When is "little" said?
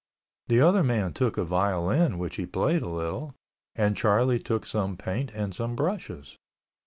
2.89-3.35